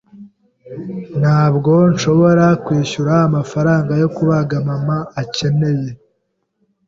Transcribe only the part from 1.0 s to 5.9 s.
Ntabwo nshobora kwishyura amafaranga yo kubaga mama akeneye.